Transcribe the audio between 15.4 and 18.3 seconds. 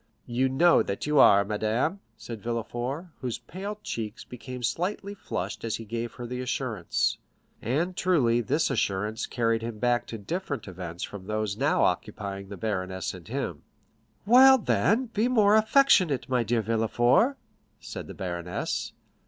affectionate, my dear Villefort," said the